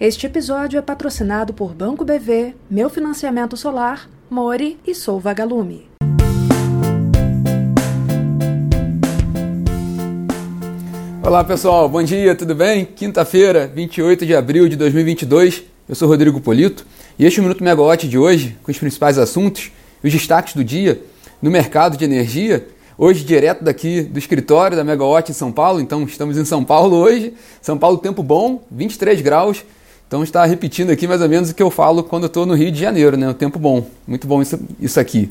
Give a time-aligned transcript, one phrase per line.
[0.00, 5.88] Este episódio é patrocinado por Banco BV, Meu Financiamento Solar, Mori e Sou Vagalume.
[11.20, 12.84] Olá pessoal, bom dia, tudo bem?
[12.84, 16.86] Quinta-feira, 28 de abril de 2022, eu sou Rodrigo Polito
[17.18, 19.72] e este é o Minuto Megawatt de hoje, com os principais assuntos
[20.04, 21.02] e os destaques do dia
[21.42, 22.68] no mercado de energia.
[22.96, 26.96] Hoje, direto daqui do escritório da Megawatt em São Paulo, então estamos em São Paulo
[26.96, 27.34] hoje.
[27.60, 29.64] São Paulo, tempo bom, 23 graus,
[30.08, 32.54] então está repetindo aqui mais ou menos o que eu falo quando eu estou no
[32.54, 33.28] Rio de Janeiro, né?
[33.28, 35.30] O tempo bom, muito bom isso, isso aqui.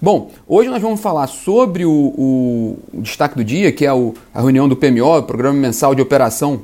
[0.00, 4.40] Bom, hoje nós vamos falar sobre o, o, destaque do dia, que é o, a
[4.40, 6.62] reunião do PMO, Programa Mensal de Operação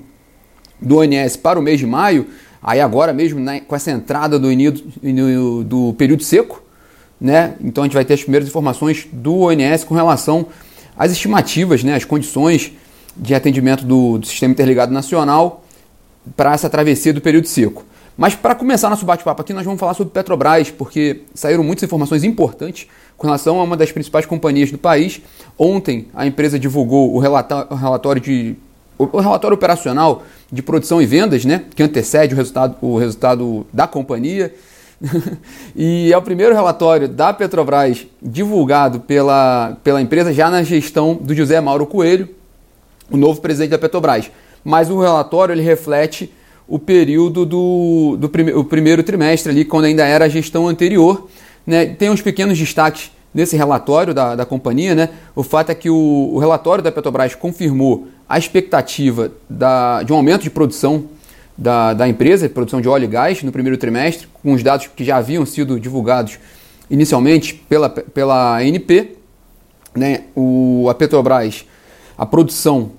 [0.81, 2.29] do ONS para o mês de maio,
[2.63, 6.63] aí agora mesmo né, com essa entrada do, do, do período seco,
[7.21, 7.57] né?
[7.61, 10.47] Então a gente vai ter as primeiras informações do ONS com relação
[10.97, 12.73] às estimativas, né, as condições
[13.15, 15.60] de atendimento do, do Sistema Interligado Nacional
[16.37, 17.85] para essa travessia do período seco.
[18.17, 22.23] Mas para começar nosso bate-papo aqui, nós vamos falar sobre Petrobras, porque saíram muitas informações
[22.23, 22.87] importantes
[23.17, 25.23] com relação a uma das principais companhias do país.
[25.59, 28.57] Ontem a empresa divulgou o relatório de
[28.99, 33.87] o relatório operacional de produção e vendas, né, que antecede o resultado, o resultado da
[33.87, 34.55] companhia.
[35.75, 41.35] e é o primeiro relatório da Petrobras divulgado pela, pela empresa já na gestão do
[41.35, 42.29] José Mauro Coelho,
[43.11, 44.31] o novo presidente da Petrobras
[44.65, 46.33] mas o relatório ele reflete
[46.71, 51.29] o período do, do prime, o primeiro trimestre ali, quando ainda era a gestão anterior.
[51.67, 51.87] Né?
[51.87, 54.95] Tem uns pequenos destaques nesse relatório da, da companhia.
[54.95, 55.09] Né?
[55.35, 60.17] O fato é que o, o relatório da Petrobras confirmou a expectativa da, de um
[60.17, 61.07] aumento de produção
[61.59, 64.89] da, da empresa, de produção de óleo e gás no primeiro trimestre, com os dados
[64.95, 66.39] que já haviam sido divulgados
[66.89, 69.17] inicialmente pela, pela ANP.
[69.95, 70.23] Né?
[70.37, 71.65] O, a Petrobras,
[72.17, 72.93] a produção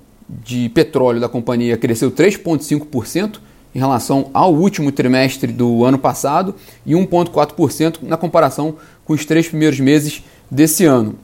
[0.44, 3.38] de petróleo da companhia cresceu 3,5%
[3.74, 6.54] em relação ao último trimestre do ano passado
[6.86, 11.14] e 1,4% na comparação com os três primeiros meses desse ano,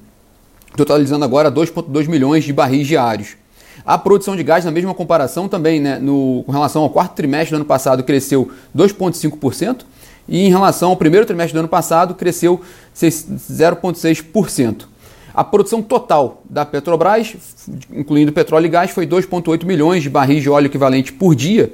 [0.76, 3.36] totalizando agora 2,2 milhões de barris diários.
[3.84, 7.50] A produção de gás, na mesma comparação, também, né, no, com relação ao quarto trimestre
[7.50, 9.84] do ano passado, cresceu 2,5%,
[10.28, 12.60] e em relação ao primeiro trimestre do ano passado, cresceu
[12.94, 14.84] 0,6%.
[15.38, 17.36] A produção total da Petrobras,
[17.94, 21.72] incluindo petróleo e gás, foi 2,8 milhões de barris de óleo equivalente por dia,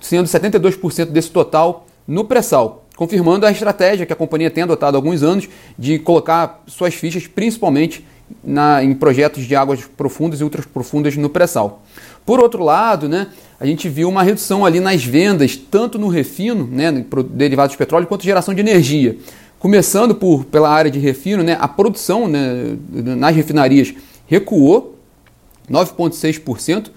[0.00, 4.98] sendo 72% desse total no pré-sal, confirmando a estratégia que a companhia tem adotado há
[4.98, 5.46] alguns anos
[5.78, 8.02] de colocar suas fichas principalmente
[8.42, 11.82] na, em projetos de águas profundas e ultra profundas no pré-sal.
[12.24, 13.26] Por outro lado, né,
[13.60, 18.06] a gente viu uma redução ali nas vendas, tanto no refino, né, derivados de petróleo,
[18.06, 19.18] quanto geração de energia.
[19.66, 23.92] Começando por, pela área de refino, né, a produção né, nas refinarias
[24.24, 24.96] recuou
[25.68, 26.92] 9,6%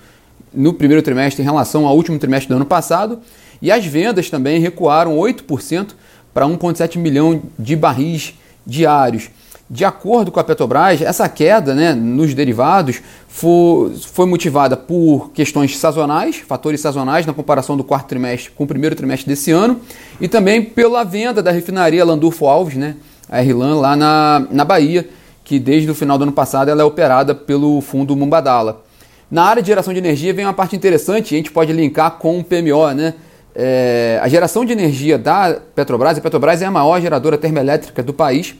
[0.53, 3.21] no primeiro trimestre em relação ao último trimestre do ano passado,
[3.59, 5.95] e as vendas também recuaram 8%
[6.31, 8.35] para 1,7 milhão de barris
[8.67, 9.31] diários.
[9.71, 15.77] De acordo com a Petrobras, essa queda né, nos derivados foi, foi motivada por questões
[15.77, 19.79] sazonais, fatores sazonais na comparação do quarto trimestre com o primeiro trimestre desse ano,
[20.19, 22.95] e também pela venda da refinaria Landulfo Alves, né,
[23.29, 25.07] a RLAN, lá na, na Bahia,
[25.43, 28.83] que desde o final do ano passado ela é operada pelo fundo Mumbadala.
[29.29, 32.39] Na área de geração de energia vem uma parte interessante, a gente pode linkar com
[32.39, 33.13] o PMO, né?
[33.53, 38.13] É, a geração de energia da Petrobras, a Petrobras é a maior geradora termoelétrica do
[38.13, 38.55] país,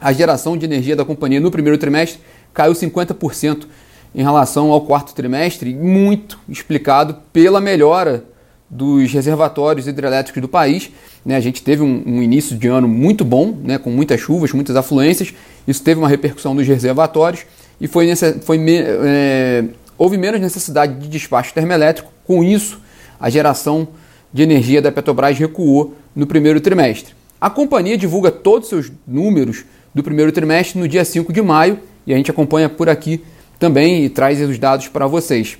[0.00, 2.20] a geração de energia da companhia no primeiro trimestre
[2.52, 3.66] caiu 50%
[4.14, 8.24] em relação ao quarto trimestre, muito explicado pela melhora
[8.68, 10.90] dos reservatórios hidrelétricos do país.
[11.24, 11.36] Né?
[11.36, 13.78] A gente teve um, um, início de ano muito bom, né?
[13.78, 15.34] com muitas chuvas, muitas afluências.
[15.66, 17.44] Isso teve uma repercussão nos reservatórios
[17.80, 18.08] e foi,
[18.42, 19.64] foi é,
[19.98, 22.10] houve menos necessidade de despacho termoelétrico.
[22.24, 22.80] Com isso,
[23.20, 23.88] a geração
[24.32, 27.14] de energia da Petrobras recuou no primeiro trimestre.
[27.40, 29.64] A companhia divulga todos os seus números
[29.96, 33.24] do primeiro trimestre no dia 5 de maio e a gente acompanha por aqui
[33.58, 35.56] também e traz os dados para vocês.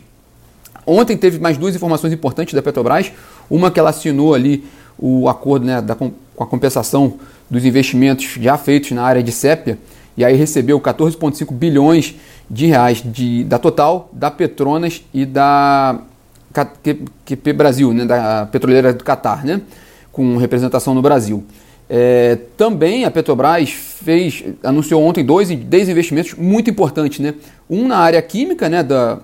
[0.87, 3.11] Ontem teve mais duas informações importantes da Petrobras.
[3.49, 4.63] Uma que ela assinou ali
[4.99, 7.15] o acordo né, da, com a compensação
[7.49, 9.79] dos investimentos já feitos na área de sépia
[10.19, 12.15] e aí recebeu 14,5 bilhões
[12.51, 15.99] de reais de, da Total, da Petronas e da
[17.25, 19.63] QP Brasil, né, da petroleira do Catar, né,
[20.13, 21.43] com representação no Brasil.
[21.89, 27.35] É, também a Petrobras fez, anunciou ontem dois desinvestimentos muito importantes, né?
[27.71, 29.21] Um na área química, né, da,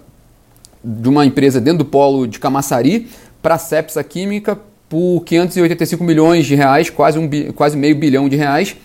[0.83, 3.09] de uma empresa dentro do polo de Camaçari
[3.41, 8.37] para a Cepsa Química por 585 milhões de reais, quase, um, quase meio bilhão de
[8.37, 8.77] reais.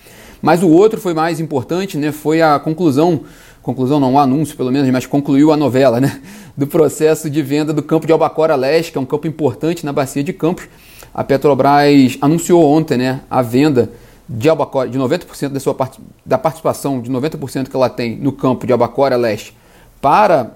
[0.42, 2.12] Mas o outro foi mais importante, né?
[2.12, 3.22] Foi a conclusão,
[3.62, 6.20] conclusão não, o anúncio pelo menos, mas concluiu a novela, né?
[6.58, 9.94] do processo de venda do campo de Albacora Leste, que é um campo importante na
[9.94, 10.68] bacia de Campos.
[11.18, 13.90] A Petrobras anunciou ontem né, a venda
[14.30, 16.00] de Albacora, de 90% da, sua part...
[16.24, 19.58] da participação de 90% que ela tem no campo de Albacora Leste
[20.00, 20.52] para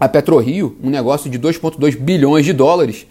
[0.00, 3.06] a PetroRio, um negócio de 2,2 bilhões de dólares,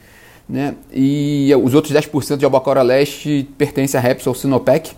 [0.50, 0.74] né?
[0.92, 4.92] E os outros 10% de Albacora Leste pertencem à Repsol Sinopec.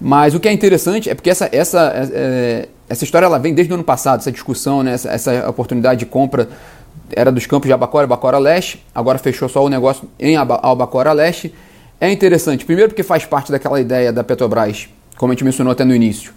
[0.00, 3.72] Mas o que é interessante é porque essa, essa, é, essa história ela vem desde
[3.72, 4.94] o ano passado, essa discussão, né?
[4.94, 6.48] essa, essa oportunidade de compra
[7.16, 11.54] era dos campos de Albacora, Albacora Leste, agora fechou só o negócio em Albacora Leste.
[12.00, 15.84] É interessante, primeiro porque faz parte daquela ideia da Petrobras, como a gente mencionou até
[15.84, 16.32] no início,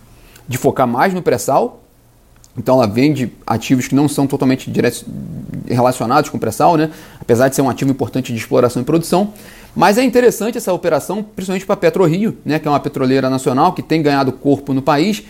[0.48, 1.84] de focar mais no pré-sal,
[2.58, 4.72] então ela vende ativos que não são totalmente
[5.68, 6.92] relacionados com pré-sal, né?
[7.20, 9.34] apesar de ser um ativo importante de exploração e produção.
[9.76, 12.60] Mas é interessante essa operação, principalmente para a PetroRio, né?
[12.60, 15.24] que é uma petroleira nacional que tem ganhado corpo no país.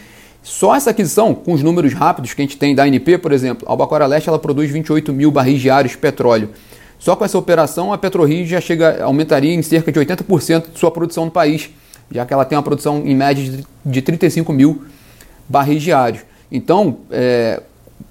[0.44, 3.66] Só essa aquisição, com os números rápidos que a gente tem da ANP, por exemplo,
[3.66, 6.50] a Albacora Leste ela produz 28 mil barris diários de petróleo.
[7.00, 10.92] Só com essa operação, a PetroRio já chega, aumentaria em cerca de 80% de sua
[10.92, 11.70] produção no país,
[12.12, 14.84] já que ela tem uma produção em média de 35 mil
[15.48, 16.24] barris diários.
[16.52, 17.62] Então, é,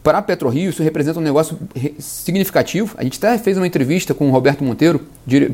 [0.03, 1.59] para a PetroRio, isso representa um negócio
[1.99, 2.95] significativo.
[2.99, 5.01] A gente até fez uma entrevista com o Roberto Monteiro,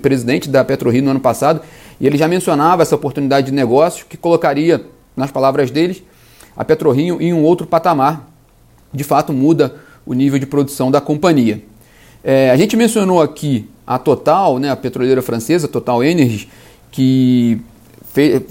[0.00, 1.60] presidente da PetroRio no ano passado,
[2.00, 4.84] e ele já mencionava essa oportunidade de negócio que colocaria,
[5.16, 6.02] nas palavras deles,
[6.58, 8.28] a PetroRio em um outro patamar.
[8.92, 11.62] De fato, muda o nível de produção da companhia.
[12.24, 16.48] É, a gente mencionou aqui a Total, né, a petroleira francesa, Total Energy,
[16.90, 17.60] que
[18.12, 18.42] fez,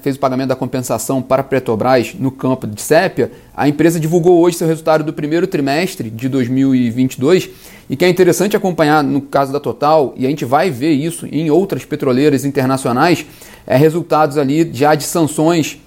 [0.00, 4.40] fez, o pagamento da compensação para a Petrobras no campo de Sépia, a empresa divulgou
[4.40, 7.50] hoje seu resultado do primeiro trimestre de 2022
[7.90, 11.26] e que é interessante acompanhar no caso da Total, e a gente vai ver isso
[11.30, 13.26] em outras petroleiras internacionais,
[13.66, 15.78] é resultados ali já de sanções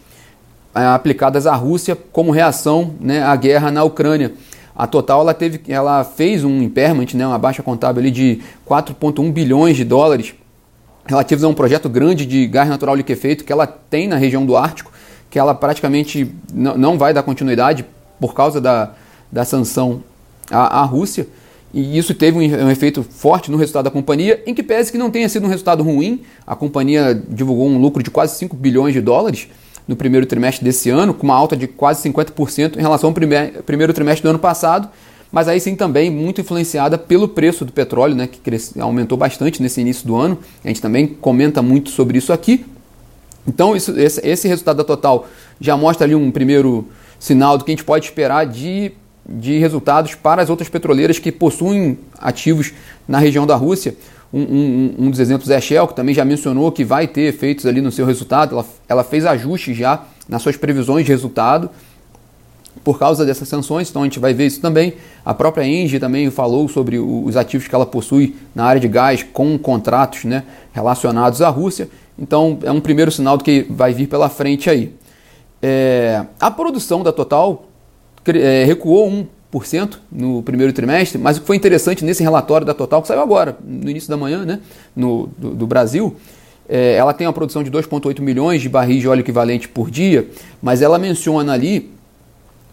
[0.73, 4.33] aplicadas à Rússia como reação né, à guerra na Ucrânia.
[4.75, 9.31] A Total ela teve, ela fez um impairment, né, uma baixa contábil ali de 4,1
[9.31, 10.33] bilhões de dólares
[11.05, 14.55] relativos a um projeto grande de gás natural liquefeito que ela tem na região do
[14.55, 14.91] Ártico,
[15.29, 17.85] que ela praticamente não vai dar continuidade
[18.19, 18.93] por causa da,
[19.31, 20.03] da sanção
[20.49, 21.27] à, à Rússia.
[21.73, 24.97] E isso teve um, um, efeito forte no resultado da companhia, em que pese que
[24.97, 26.21] não tenha sido um resultado ruim.
[26.45, 29.47] A companhia divulgou um lucro de quase 5 bilhões de dólares
[29.87, 33.63] no primeiro trimestre desse ano, com uma alta de quase 50% em relação ao primeir,
[33.63, 34.89] primeiro trimestre do ano passado
[35.33, 39.63] mas aí sim também muito influenciada pelo preço do petróleo, né, que cresce, aumentou bastante
[39.63, 40.37] nesse início do ano.
[40.63, 42.63] A gente também comenta muito sobre isso aqui.
[43.47, 45.27] Então isso, esse, esse resultado da Total
[45.59, 46.87] já mostra ali um primeiro
[47.19, 48.91] sinal do que a gente pode esperar de,
[49.27, 52.71] de resultados para as outras petroleiras que possuem ativos
[53.07, 53.95] na região da Rússia.
[54.33, 57.21] Um, um, um, dos exemplos é a Shell, que também já mencionou que vai ter
[57.21, 58.55] efeitos ali no seu resultado.
[58.55, 61.69] Ela, ela fez ajustes já nas suas previsões de resultado
[62.83, 64.95] por causa dessas sanções, então a gente vai ver isso também.
[65.23, 69.23] A própria Engie também falou sobre os ativos que ela possui na área de gás
[69.23, 70.43] com contratos né,
[70.73, 71.87] relacionados à Rússia.
[72.17, 74.93] Então é um primeiro sinal do que vai vir pela frente aí.
[75.61, 77.65] É, a produção da Total
[78.25, 83.01] é, recuou 1% no primeiro trimestre, mas o que foi interessante nesse relatório da Total,
[83.01, 84.59] que saiu agora, no início da manhã, né,
[84.95, 86.15] no, do, do Brasil,
[86.67, 90.27] é, ela tem uma produção de 2,8 milhões de barris de óleo equivalente por dia,
[90.61, 91.91] mas ela menciona ali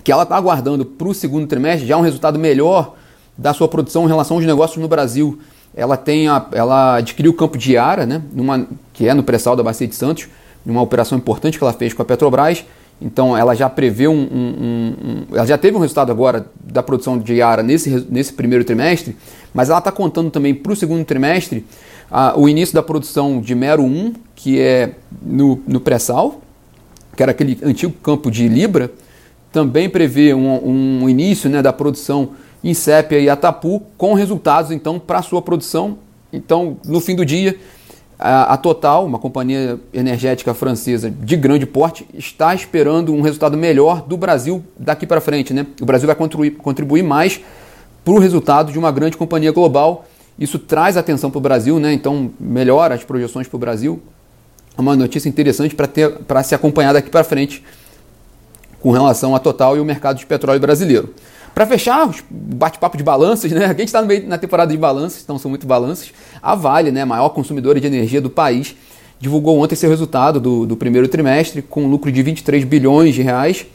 [0.02, 2.94] que ela está aguardando para o segundo trimestre já um resultado melhor
[3.36, 5.38] da sua produção em relação aos negócios no Brasil.
[5.74, 9.54] Ela tem a, ela adquiriu o campo de Ara, né, numa, que é no pré-sal
[9.54, 10.28] da Bacia de Santos,
[10.64, 12.64] numa operação importante que ela fez com a Petrobras.
[13.00, 17.18] Então ela já prevê um, um, um, ela já teve um resultado agora da produção
[17.18, 19.16] de Ara nesse, nesse primeiro trimestre,
[19.54, 21.64] mas ela está contando também para o segundo trimestre
[22.10, 24.92] a, o início da produção de Mero 1, que é
[25.22, 26.42] no, no pré-sal,
[27.16, 28.90] que era aquele antigo campo de Libra,
[29.52, 32.30] também prevê um, um início né, da produção
[32.62, 35.98] em Sépia e Atapu, com resultados então para a sua produção.
[36.32, 37.58] Então, no fim do dia,
[38.20, 44.14] a, Total, uma companhia energética francesa de grande porte, está esperando um resultado melhor do
[44.14, 45.54] Brasil daqui para frente.
[45.54, 45.66] Né?
[45.80, 47.40] O Brasil vai contribuir, contribuir mais
[48.04, 50.04] para o resultado de uma grande companhia global.
[50.38, 51.94] Isso traz atenção para o Brasil, né?
[51.94, 54.02] então melhora as projeções para o Brasil.
[54.76, 57.64] É uma notícia interessante para se acompanhar daqui para frente
[58.80, 61.14] com relação à Total e o mercado de petróleo brasileiro.
[61.54, 63.66] Para fechar, bate-papo de balanços, né?
[63.66, 66.12] A gente está na temporada de balanços, então são muito balanços.
[66.42, 68.74] A Vale, né, maior consumidora de energia do país,
[69.18, 73.66] divulgou ontem seu resultado do, do primeiro trimestre com lucro de 23 bilhões de reais,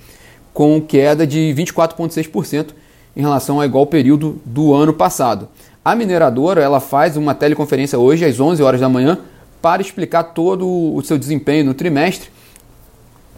[0.53, 2.67] com queda de 24,6%
[3.15, 5.47] em relação ao igual período do ano passado.
[5.83, 9.19] A mineradora ela faz uma teleconferência hoje às 11 horas da manhã
[9.61, 12.29] para explicar todo o seu desempenho no trimestre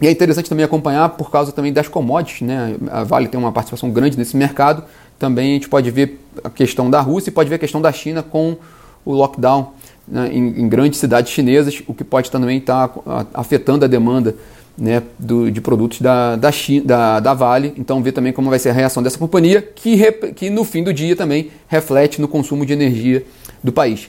[0.00, 2.76] e é interessante também acompanhar por causa também das commodities, né?
[2.90, 4.84] A Vale tem uma participação grande nesse mercado,
[5.18, 7.90] também a gente pode ver a questão da Rússia e pode ver a questão da
[7.90, 8.56] China com
[9.04, 9.72] o lockdown
[10.06, 14.36] né, em, em, grandes cidades chinesas, o que pode também estar tá afetando a demanda
[14.76, 17.74] né, do, de produtos da, da, China, da, da, Vale.
[17.76, 20.84] Então, ver também como vai ser a reação dessa companhia, que, rep, que no fim
[20.84, 23.24] do dia também reflete no consumo de energia
[23.62, 24.08] do país.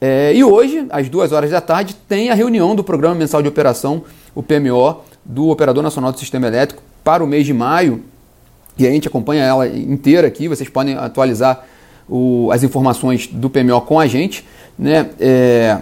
[0.00, 3.48] É, e hoje, às duas horas da tarde, tem a reunião do Programa Mensal de
[3.48, 4.02] Operação,
[4.34, 8.02] o PMO, do Operador Nacional do Sistema Elétrico, para o mês de maio.
[8.78, 11.64] E a gente acompanha ela inteira aqui, vocês podem atualizar
[12.08, 14.44] o, as informações do PMO com a gente.
[14.78, 15.10] Né?
[15.20, 15.78] É,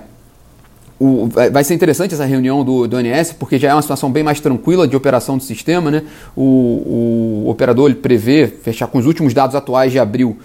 [0.99, 4.25] o, vai ser interessante essa reunião do, do ONS, porque já é uma situação bem
[4.25, 5.90] mais tranquila de operação do sistema.
[5.90, 6.02] Né?
[6.37, 10.37] O, o operador prevê fechar com os últimos dados atuais de abril,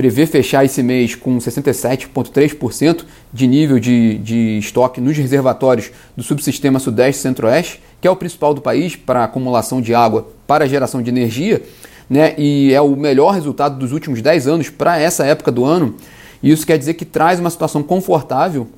[0.00, 6.78] prevê fechar esse mês com 67,3% de nível de, de estoque nos reservatórios do subsistema
[6.78, 11.10] Sudeste Centro-Oeste, que é o principal do país para acumulação de água para geração de
[11.10, 11.62] energia,
[12.08, 12.34] né?
[12.38, 15.94] e é o melhor resultado dos últimos 10 anos para essa época do ano.
[16.42, 18.68] Isso quer dizer que traz uma situação confortável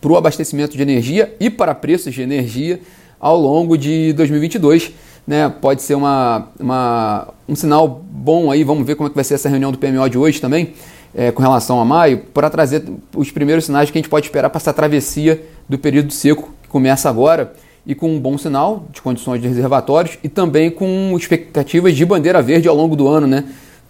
[0.00, 2.80] para o abastecimento de energia e para preços de energia
[3.20, 4.90] ao longo de 2022.
[5.26, 5.48] Né?
[5.48, 9.34] Pode ser uma, uma, um sinal bom aí, vamos ver como é que vai ser
[9.34, 10.72] essa reunião do PMO de hoje também,
[11.14, 14.50] é, com relação a maio, para trazer os primeiros sinais que a gente pode esperar
[14.50, 17.52] para essa travessia do período seco que começa agora
[17.86, 22.40] e com um bom sinal de condições de reservatórios e também com expectativas de bandeira
[22.40, 23.44] verde ao longo do ano, né?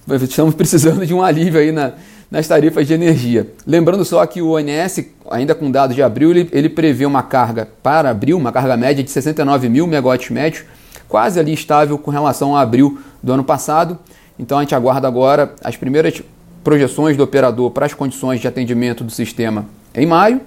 [0.08, 1.92] Estamos precisando de um alívio aí na,
[2.30, 3.46] nas tarifas de energia.
[3.66, 7.68] Lembrando só que o ONS, ainda com dados de abril, ele, ele prevê uma carga
[7.82, 10.64] para abril, uma carga média de 69 mil megawatts médios,
[11.12, 13.99] quase ali estável com relação a abril do ano passado.
[14.38, 16.23] Então a gente aguarda agora as primeiras
[16.64, 20.40] projeções do operador para as condições de atendimento do sistema em maio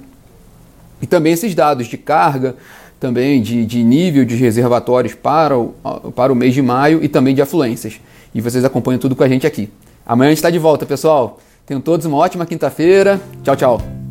[1.00, 2.56] e também esses dados de carga,
[3.00, 5.76] também de, de nível de reservatórios para o,
[6.16, 8.02] para o mês de maio e também de afluências.
[8.34, 9.70] E vocês acompanham tudo com a gente aqui.
[10.04, 11.40] Amanhã a gente está de volta, pessoal.
[11.64, 13.22] Tenham todos uma ótima quinta-feira.
[13.44, 14.05] Tchau, tchau.